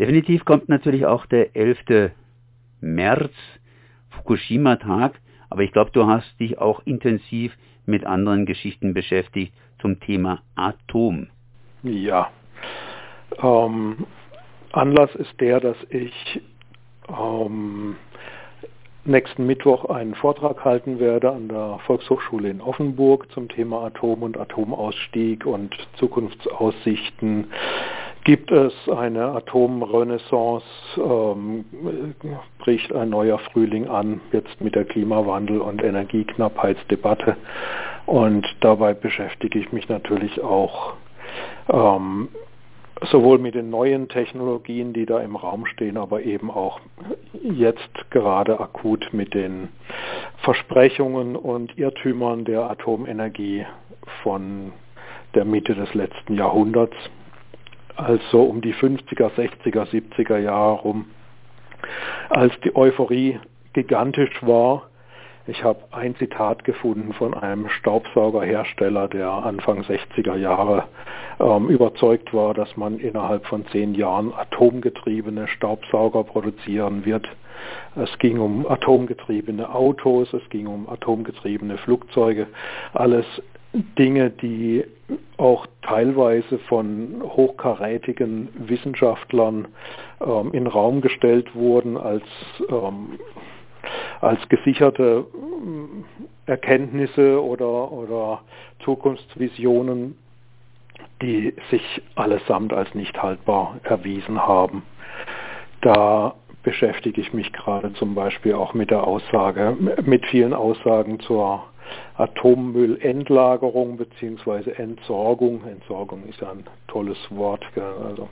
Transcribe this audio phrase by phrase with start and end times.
[0.00, 2.12] Definitiv kommt natürlich auch der 11.
[2.80, 3.32] März,
[4.08, 7.52] Fukushima-Tag, aber ich glaube, du hast dich auch intensiv
[7.84, 11.26] mit anderen Geschichten beschäftigt zum Thema Atom.
[11.82, 12.30] Ja.
[13.42, 14.06] Ähm,
[14.72, 16.40] Anlass ist der, dass ich
[17.10, 17.96] ähm,
[19.04, 24.38] nächsten Mittwoch einen Vortrag halten werde an der Volkshochschule in Offenburg zum Thema Atom und
[24.38, 27.52] Atomausstieg und Zukunftsaussichten.
[28.24, 30.66] Gibt es eine Atomrenaissance?
[30.96, 31.64] Ähm,
[32.58, 37.36] bricht ein neuer Frühling an, jetzt mit der Klimawandel- und Energieknappheitsdebatte.
[38.06, 40.94] Und dabei beschäftige ich mich natürlich auch
[41.72, 42.28] ähm,
[43.02, 46.80] sowohl mit den neuen Technologien, die da im Raum stehen, aber eben auch
[47.42, 49.68] jetzt gerade akut mit den
[50.38, 53.64] Versprechungen und Irrtümern der Atomenergie
[54.22, 54.72] von
[55.34, 56.96] der Mitte des letzten Jahrhunderts,
[57.96, 61.06] also um die 50er, 60er, 70er Jahre rum,
[62.28, 63.38] als die Euphorie
[63.72, 64.90] gigantisch war
[65.50, 70.84] ich habe ein Zitat gefunden von einem Staubsaugerhersteller, der Anfang 60er Jahre
[71.40, 77.26] ähm, überzeugt war, dass man innerhalb von zehn Jahren atomgetriebene Staubsauger produzieren wird.
[77.96, 82.46] Es ging um atomgetriebene Autos, es ging um atomgetriebene Flugzeuge,
[82.92, 83.26] alles
[83.98, 84.84] Dinge, die
[85.36, 89.66] auch teilweise von hochkarätigen Wissenschaftlern
[90.24, 92.22] ähm, in Raum gestellt wurden als
[92.68, 93.18] ähm,
[94.20, 95.24] als gesicherte
[96.46, 98.42] äh, Erkenntnisse oder, oder
[98.84, 100.16] Zukunftsvisionen,
[101.22, 104.82] die sich allesamt als nicht haltbar erwiesen haben.
[105.80, 111.64] Da beschäftige ich mich gerade zum Beispiel auch mit der Aussage, mit vielen Aussagen zur
[112.20, 114.72] Atommüllendlagerung bzw.
[114.72, 115.62] Entsorgung.
[115.66, 117.64] Entsorgung ist ja ein tolles Wort.
[117.76, 118.28] Also,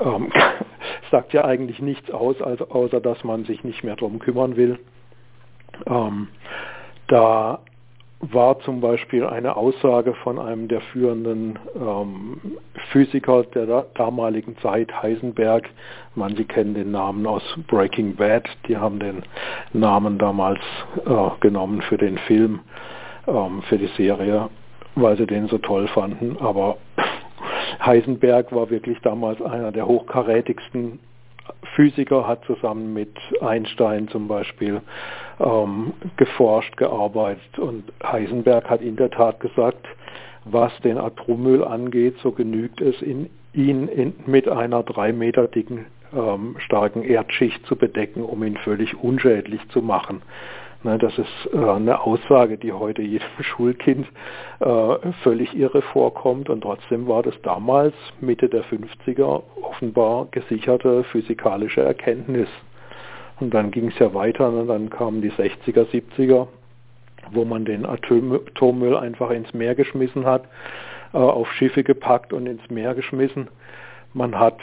[0.00, 0.30] ähm,
[1.10, 4.78] sagt ja eigentlich nichts aus, außer dass man sich nicht mehr darum kümmern will.
[5.86, 6.28] Ähm,
[7.08, 7.60] da
[8.20, 12.40] war zum Beispiel eine Aussage von einem der führenden ähm,
[12.90, 15.68] Physiker der damaligen Zeit, Heisenberg.
[16.14, 18.48] Manche kennen den Namen aus Breaking Bad.
[18.68, 19.22] Die haben den
[19.72, 20.60] Namen damals
[21.04, 22.60] äh, genommen für den Film,
[23.26, 24.48] ähm, für die Serie,
[24.94, 26.36] weil sie den so toll fanden.
[26.40, 26.76] Aber
[27.84, 30.98] Heisenberg war wirklich damals einer der hochkarätigsten
[31.74, 34.80] Physiker, hat zusammen mit Einstein zum Beispiel
[35.40, 39.86] ähm, geforscht, gearbeitet und Heisenberg hat in der Tat gesagt,
[40.44, 45.86] was den Atommüll angeht, so genügt es in, ihn in, mit einer drei Meter dicken
[46.14, 50.22] ähm, starken Erdschicht zu bedecken, um ihn völlig unschädlich zu machen.
[50.84, 54.06] Ne, das ist äh, eine Aussage, die heute jedem Schulkind
[54.60, 61.80] äh, völlig irre vorkommt und trotzdem war das damals Mitte der 50er offenbar gesicherte physikalische
[61.80, 62.48] Erkenntnis.
[63.40, 66.48] Und dann ging es ja weiter und dann kamen die 60er, 70er,
[67.32, 70.44] wo man den Atommüll einfach ins Meer geschmissen hat,
[71.14, 73.48] äh, auf Schiffe gepackt und ins Meer geschmissen.
[74.12, 74.58] Man hat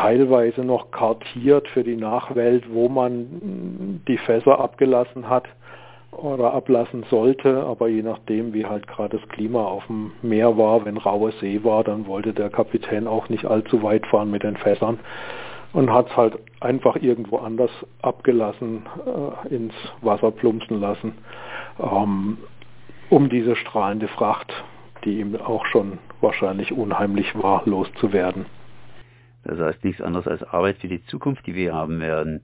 [0.00, 5.44] teilweise noch kartiert für die Nachwelt, wo man die Fässer abgelassen hat
[6.10, 10.84] oder ablassen sollte, aber je nachdem, wie halt gerade das Klima auf dem Meer war,
[10.84, 14.56] wenn raue See war, dann wollte der Kapitän auch nicht allzu weit fahren mit den
[14.56, 14.98] Fässern
[15.72, 17.70] und hat es halt einfach irgendwo anders
[18.02, 21.12] abgelassen, äh, ins Wasser plumpsen lassen,
[21.78, 22.38] ähm,
[23.10, 24.52] um diese strahlende Fracht,
[25.04, 28.46] die ihm auch schon wahrscheinlich unheimlich war, loszuwerden.
[29.44, 32.42] Das heißt nichts anderes als Arbeit für die Zukunft, die wir haben werden.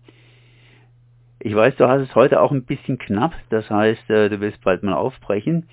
[1.39, 4.63] Ich weiß, du hast es heute auch ein bisschen knapp, das heißt, äh, du willst
[4.65, 5.69] bald mal aufbrechen.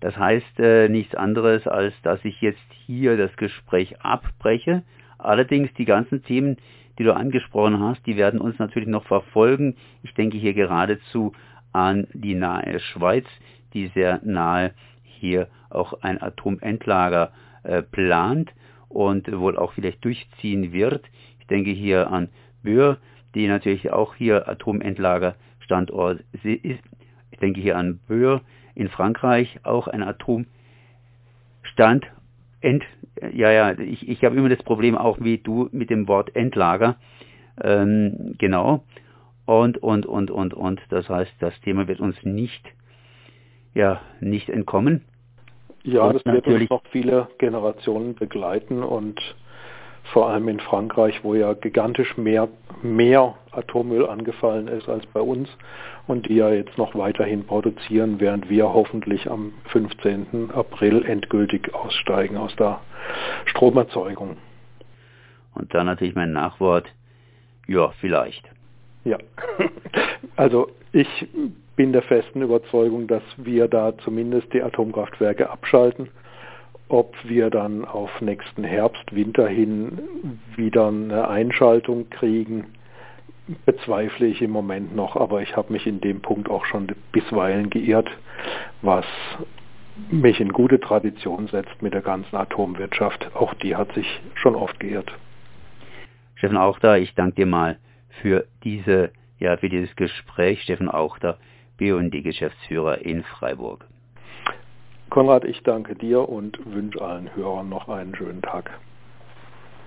[0.00, 4.82] Das heißt äh, nichts anderes, als dass ich jetzt hier das Gespräch abbreche.
[5.18, 6.56] Allerdings die ganzen Themen,
[6.98, 9.76] die du angesprochen hast, die werden uns natürlich noch verfolgen.
[10.02, 11.32] Ich denke hier geradezu
[11.72, 13.26] an die nahe Schweiz,
[13.74, 17.32] die sehr nahe hier auch ein Atomendlager
[17.62, 18.50] äh, plant
[18.90, 21.04] und wohl auch vielleicht durchziehen wird.
[21.38, 22.28] Ich denke hier an
[22.62, 22.98] Böhr,
[23.34, 26.82] die natürlich auch hier Atomendlagerstandort ist.
[27.30, 28.42] Ich denke hier an Böhr
[28.74, 30.50] in Frankreich, auch ein Atomstand.
[32.60, 32.84] End,
[33.32, 36.96] ja, ja, ich, ich habe immer das Problem auch wie du mit dem Wort Endlager.
[37.62, 38.84] Ähm, genau.
[39.46, 40.80] Und, und, und, und, und.
[40.90, 42.62] Das heißt, das Thema wird uns nicht,
[43.74, 45.02] ja, nicht entkommen.
[45.82, 49.20] Ja, und das wird uns noch viele Generationen begleiten und
[50.12, 52.48] vor allem in Frankreich, wo ja gigantisch mehr,
[52.82, 55.48] mehr Atommüll angefallen ist als bei uns
[56.06, 60.50] und die ja jetzt noch weiterhin produzieren, während wir hoffentlich am 15.
[60.52, 62.80] April endgültig aussteigen aus der
[63.46, 64.36] Stromerzeugung.
[65.54, 66.86] Und dann natürlich mein Nachwort,
[67.66, 68.48] ja, vielleicht.
[69.04, 69.18] Ja,
[70.36, 71.08] also ich
[71.76, 76.08] bin der festen Überzeugung, dass wir da zumindest die Atomkraftwerke abschalten.
[76.88, 79.98] Ob wir dann auf nächsten Herbst, Winter hin
[80.56, 82.66] wieder eine Einschaltung kriegen,
[83.64, 87.70] bezweifle ich im Moment noch, aber ich habe mich in dem Punkt auch schon bisweilen
[87.70, 88.08] geirrt,
[88.82, 89.06] was
[90.10, 93.34] mich in gute Tradition setzt mit der ganzen Atomwirtschaft.
[93.34, 95.12] Auch die hat sich schon oft geirrt.
[96.36, 97.78] Steffen Auchter, ich danke dir mal
[98.22, 100.62] für diese, ja, für dieses Gespräch.
[100.62, 101.38] Steffen Auchter,
[101.80, 103.86] BUND-Geschäftsführer in Freiburg.
[105.08, 108.70] Konrad, ich danke dir und wünsche allen Hörern noch einen schönen Tag.